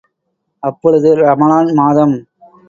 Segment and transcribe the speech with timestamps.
[0.63, 2.15] அப்பொழுது ரமலான் மாதம்.